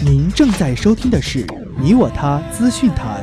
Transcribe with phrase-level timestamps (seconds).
[0.00, 1.44] 您正在收听的是
[1.76, 3.20] 《你我他资讯台》。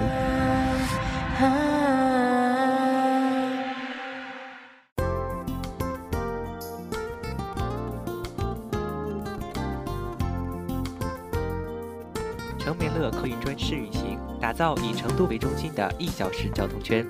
[12.60, 17.08] 成绵乐客运专试运行，打造以成都为中心的一小时交通圈。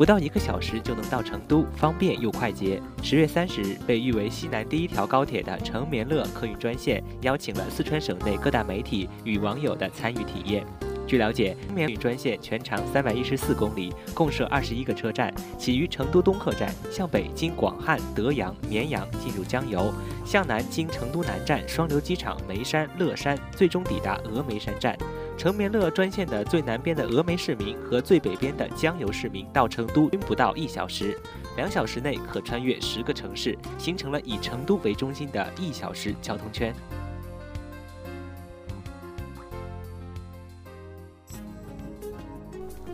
[0.00, 2.80] 不到一个小时就能到成都，方便又快捷。
[3.02, 10.64] 十月三十日，被誉为西南第一条高铁的成绵乐客运专线，邀请了四川省内各大媒体与网友的参与体验。
[11.06, 19.92] 据了解，成绵运专线全长三百一十四公里，共设二十一个车站，起于成都东客站，向北经广汉、德阳、绵阳进入江油，
[20.24, 24.96] 向南经成都南站、双流机场、眉山、乐山，最终抵达峨眉山站。
[25.40, 31.18] 成绵乐专线的最南边的峨眉市民和最北边的江油市民到成都均不到一小时，
[31.56, 36.74] 两小时内可穿越十个城市，形成了以成都为中心的一小时交通圈。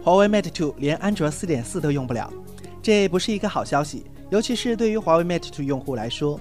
[0.05, 2.33] 华为 Mate 2连安卓4.4都用不了，
[2.81, 6.41] 这不是一个好消息，尤其是对于华为 Mate 2用户来说。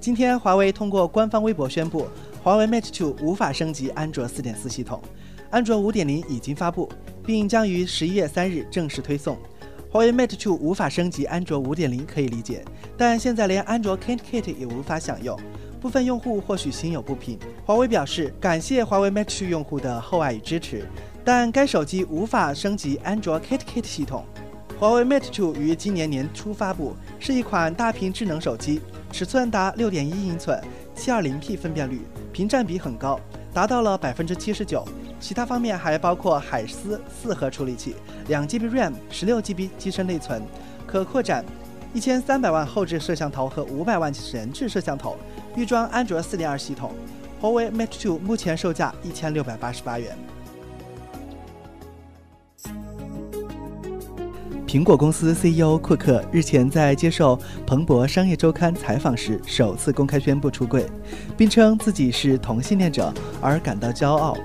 [0.00, 2.08] 今天，华为通过官方微博宣布，
[2.42, 5.00] 华为 Mate 2无法升级安卓4.4系统。
[5.54, 6.90] 安卓5.0已经发布，
[7.24, 9.38] 并将于十一月三日正式推送。
[9.88, 12.64] 华为 Mate 2无法升级安卓5.0可以理解，
[12.96, 15.38] 但现在连安卓 KitKat 也无法享用，
[15.80, 17.38] 部分用户或许心有不平。
[17.64, 20.88] 华为表示感谢华为 Mate 2用户的厚爱与支持，
[21.24, 24.24] 但该手机无法升级安卓 KitKat 系统。
[24.80, 28.80] 华为 Mate 2于今年年初发布，是一款大屏智能手机，
[29.12, 30.60] 尺寸达6.1英寸
[30.96, 32.00] ，720P 分辨率，
[32.32, 33.20] 屏占比很高，
[33.52, 34.84] 达到了百分之七十九。
[35.24, 37.96] 其他方面还包括海思四核处理器、
[38.28, 40.42] 两 GB RAM、十六 GB 机身内存，
[40.86, 41.42] 可扩展，
[41.94, 45.16] 一千三百万后置摄像头和五百万前置摄像头，
[45.56, 46.92] 预装安卓四点二系统。
[47.40, 50.14] 华为 Mate 2目前售价一千六百八十八元。
[54.66, 57.34] 苹果公司 CEO 库克日前在接受
[57.66, 60.84] 《彭博商业周刊》采访时，首次公开宣布出柜，
[61.34, 64.36] 并称自己是同性恋者而感到骄傲。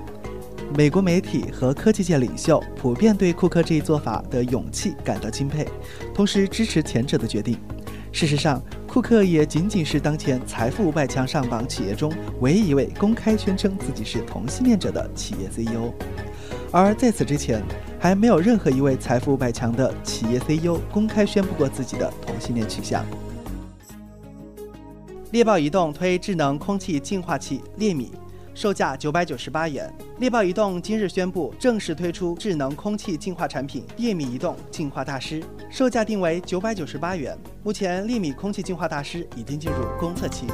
[0.76, 5.66] 美国媒体和科技界领袖普遍对库克这一做法的勇气感到钦佩，
[6.14, 7.58] 同时支持前者的决定。
[8.12, 15.92] 事实上，库克也仅仅是当前财富五百强上榜企业中唯一一位公开宣称自己是同性恋者的企业 CEO。
[16.70, 17.60] 而在此之前，
[17.98, 23.04] 还没有任何一位财富五百强的企业 CEO 公开宣布过自己的同性恋取向。
[25.32, 28.12] 猎豹移动推智能空气净化器猎米。
[28.54, 29.92] 售价九百九十八元。
[30.18, 37.36] 猎豹移动今日宣布正式推出智能空气净化产品猎米移动净化大师，售价定为九百九十八元。
[37.62, 40.46] 目前猎米空气净化大师已经进入公测期。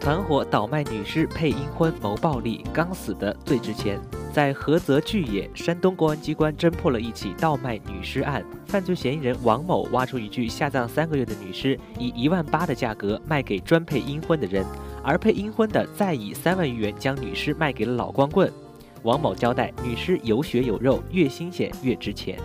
[0.00, 4.00] 团伙倒卖女尸配阴婚谋暴利，刚死的最值钱。
[4.32, 8.42] 在菏泽巨野，山东公安机关侦破了一起倒卖女尸案。
[8.66, 14.64] 犯罪嫌疑人王某挖出一具下葬三个月的女尸，以一万八的价格卖给专配阴婚的人，
[15.04, 18.50] 而配阴婚的再以三万余元将女尸卖给了老光棍。
[19.02, 22.38] 王某交代，女尸有血有肉，越新鲜越值钱。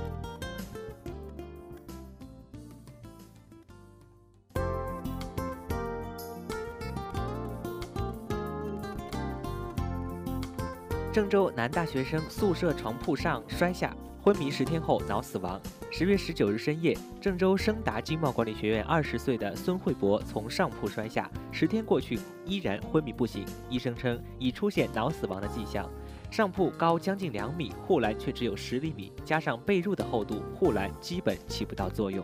[11.17, 13.91] 郑州男大学生宿舍床铺上摔下，
[14.21, 15.59] 昏迷十天后脑死亡。
[15.89, 23.43] 十月十九日深夜，郑州升达经贸管理学院二十岁的孙慧博从上铺摔下，十天过去依然昏迷不醒。
[23.67, 25.89] 医生称已出现脑死亡的迹象。
[26.29, 32.23] 上铺高将近两米，护栏却只有十厘米，加上被褥的厚度，护栏基本起不到作用。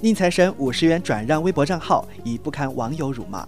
[0.00, 3.44] 宁财神五十元转让微博账号已不堪网友辱骂。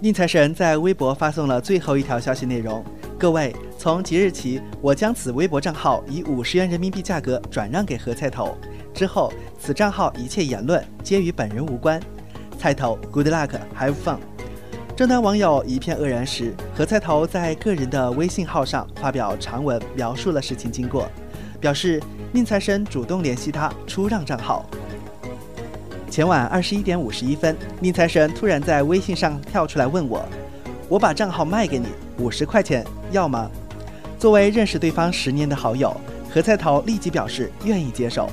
[0.00, 2.84] 宁财神在微博发送了最后一条消息内容：
[3.16, 8.58] 各位，从即日起，我将此微博账号以五十元人民币价格转让给何菜头。
[8.92, 12.02] 之后，此账号一切言论皆与本人无关。
[12.58, 14.18] 菜头，Good luck，have fun。
[14.96, 21.08] 正当网友一片愕然时，何菜头在个人的微信号上发表长文，描述了事情经过。
[21.60, 21.98] 表示
[22.34, 24.66] 宁财神主动联系他出让账号。
[26.10, 30.26] 前晚二十一点五十一分，宁财神突然在微信上跳出来问我
[30.90, 31.86] ：“我把账号卖给你，
[32.18, 33.48] 五十块钱，要吗？”
[34.18, 35.96] 作为认识对方十年的好友，
[36.28, 38.28] 何菜头立即表示愿意接受。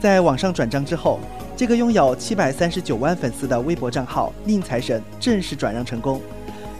[0.00, 1.18] 在网上转账之后，
[1.56, 6.20] 这个拥有七百三十九万粉丝的微博账号宁财神正式转让成功。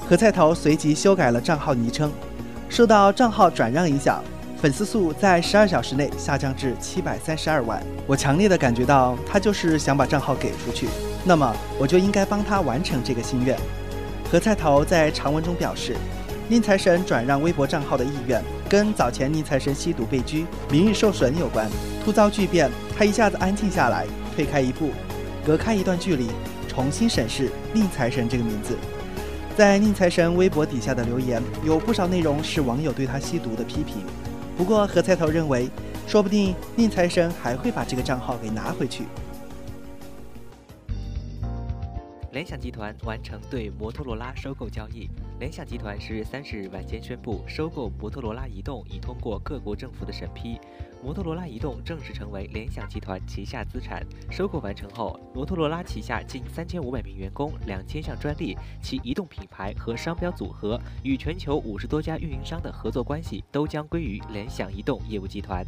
[0.08, 2.12] 何菜头随即修改了账号昵称，
[2.68, 4.22] 受到账号转让影响。
[4.62, 7.82] 粉丝数在十二小时内下降至七百三十二万。
[8.06, 10.86] 我强烈的感觉到他就是想把账号给出去，
[11.24, 13.58] 那么我就应该帮他完成这个心愿。
[14.30, 15.96] 何菜头在长文中表示，
[16.48, 21.68] 宁财神转让微博账号的意愿跟早前宁财神吸毒被拘、名誉受损有关。
[22.04, 24.06] 突遭巨变，他一下子安静下来，
[24.36, 24.90] 退开一步，
[25.44, 26.28] 隔开一段距离，
[26.68, 28.78] 重新审视宁财神这个名字。
[29.56, 33.96] 在宁财神微博底下的留言，有不少内容是网友对他吸毒的批评。
[34.62, 35.68] 不过何菜头认为，
[36.06, 39.02] 说不定宁财神还会把这个账号给拿回去。
[42.30, 45.10] 联想集团完成对摩托罗拉收购交易。
[45.40, 50.60] 联想集团十月三十日晚间宣布，收购摩托罗拉移动已通过各国政府的审批，
[51.02, 54.06] 摩托罗拉移动正式成为联想集团旗下资产。
[54.30, 65.66] 收购完成后，摩托罗拉旗下近三千五百名员工、两千项专利、其移动品牌和商标组合与全球五十多家运营商的合作关系都将归于联想移动业务集团。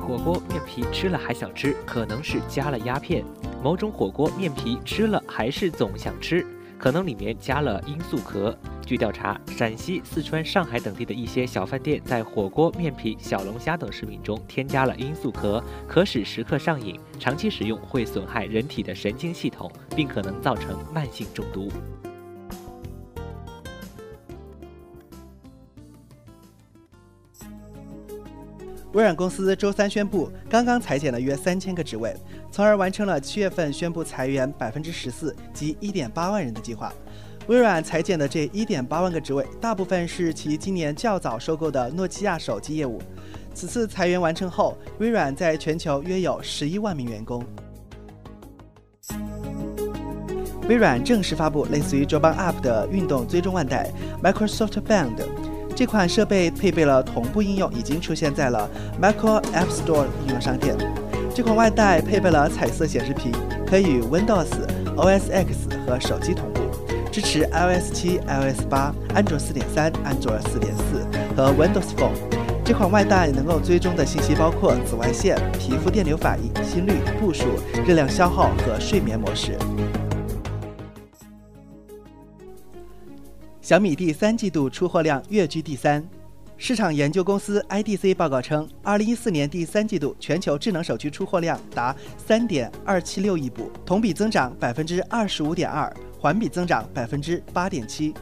[0.00, 3.24] 火锅面皮吃了还想吃，可能是加了鸦片。
[3.62, 6.46] 某种火锅面皮吃了还是总想吃，
[6.78, 8.56] 可能里面加了罂粟壳。
[8.86, 21.68] 据调查，陕西、四川、上海等地的一些小饭店在火锅面皮、小龙虾等食品中添加了罂粟壳，可使食客上瘾，长期食用会损害人体的神经系统，并可能造成慢性中毒。
[28.94, 32.16] 微软公司周三宣布，刚刚裁减了约三千个职位，
[32.50, 36.92] 从而完成了七月份宣布裁员百分之十四及一点八万人的计划。
[37.48, 43.00] 微软裁减的这一点八万个职位，大部分是其今年较早收购的诺基亚手机业务。
[43.54, 47.44] 此次裁员完成后，微软在全球约有十一万名员工。
[50.68, 53.90] 微软正式发布类似于周邦 App 的运动追踪腕带
[54.22, 55.37] Microsoft Band。
[55.78, 58.68] 这款设备配备了同步应用，已经出现在了
[59.00, 60.76] Macro App Store 应用商店。
[61.32, 63.30] 这款外带配备了彩色显示屏，
[63.64, 64.48] 可以与 Windows、
[64.96, 66.62] OS X 和手机同步，
[67.12, 72.18] 支持 iOS 7、iOS 8、安卓4.3、安卓4.4和 Windows Phone。
[72.64, 77.44] 这款外带能够追踪的信息包括紫外线、皮肤电流反应、心率、步数、
[77.86, 79.56] 热量消耗和睡眠模式。
[83.68, 86.02] 小米第三季度出货量跃居第三。
[86.56, 98.14] 市场研究公司 IDC 报告称，二零一四年第三季度全球智能手机出货量达三点二七六亿部，同比增长百分之二十五点二，环比增长百分之八点七。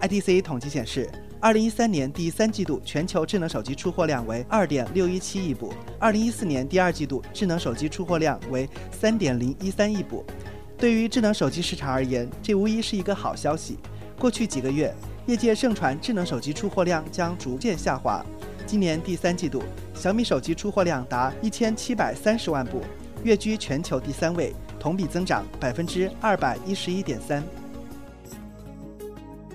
[0.00, 1.10] IDC 统计显示，
[1.40, 10.24] 二零一三年第三季度全球智能手机出货量为二点六一七亿部，二零一四年第二季度智能手机出货量为三点零一三亿部。
[10.78, 13.76] 对于智能手机市场而言，这无疑是一个好消息。
[14.18, 14.92] 过去几个月，
[15.26, 18.24] 业界盛传智能手机出货量将逐渐下滑。
[18.66, 19.62] 今年第三季度，
[19.94, 22.80] 小米手机出货量达一千七百三十万部，
[23.22, 27.44] 跃居全球第三位，同比增长百分之二百一十一点三。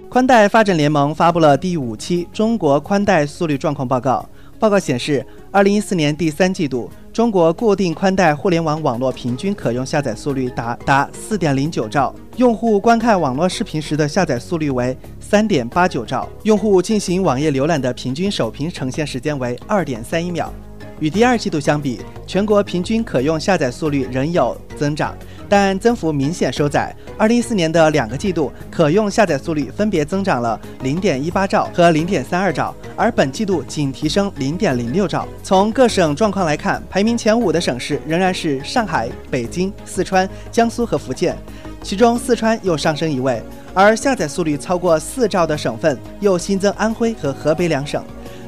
[0.07, 4.29] 宽带发展联盟发布了第五期中国宽带速率状况报告。
[4.59, 6.89] 报告显示，二零一四年第三季度。
[7.13, 20.53] 中国固定宽带互联网网络平均可用下载速率达达四点零九兆，用户观看网络视频时的下载速率为三点八九兆，用户进行网页浏览的平均首屏呈现时间为二点三一秒。
[21.01, 25.17] 与第二季度相比，全国平均可用下载速率仍有增长。
[25.50, 26.96] 但增幅明显收窄。
[27.17, 35.27] 二零一四年的两个季度可用下载速率分别增长了零点一八兆和零点三二兆，而本季度仅提升零点零六兆。
[35.43, 41.36] 从各省状况来看，排名前五的省市仍然是上海、北京、四川、江苏和福建，
[41.84, 43.43] 其中四川又上升一位。
[43.74, 48.01] 而下载速率超过四兆的省份又新增安徽和河北两省，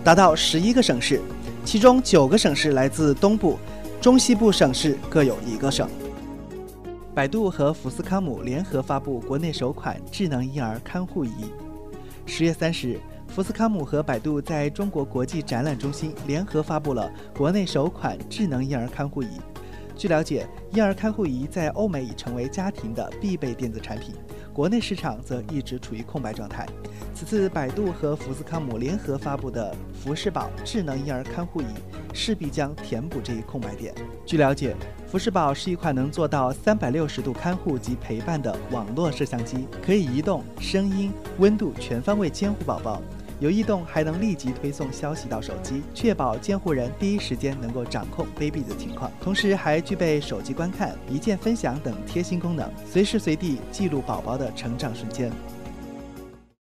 [0.06, 1.20] 达到十一个省市，
[1.66, 3.58] 其中九个省市来自东部，
[4.02, 5.90] 中西部省市各有一个省。
[7.16, 11.32] 百度和福斯康姆联合发布国内首款智能婴儿看护仪。
[12.26, 19.40] 十月三十日，福斯康姆和百度在中国国际展览中心联合发布了国内首款智能婴儿看护仪。
[19.96, 24.14] 据了解，婴儿看护仪在欧美已成为家庭的必备电子产品。
[24.54, 26.66] 国内市场则一直处于空白状态。
[27.16, 31.66] 此次百度和福斯康姆联合发布的福士宝智能婴儿看护仪，
[32.14, 33.94] 势必将填补这一空白点。
[34.26, 34.76] 据了解，
[35.08, 43.02] 福士宝是一款能做到三百六十度看护及陪伴的网络摄像机，可以移动、声音、温度全方位监护宝宝。
[43.44, 49.12] 有异动还能立即推送消息到手机，确保监护人第一时间能够掌控 baby 的情况。
[49.20, 55.30] 同时还具备手机观看、一键分享等贴心功能，随时随地记录宝宝的成长瞬间。